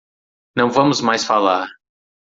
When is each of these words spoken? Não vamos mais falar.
Não 0.57 0.71
vamos 0.71 0.99
mais 0.99 1.23
falar. 1.23 1.67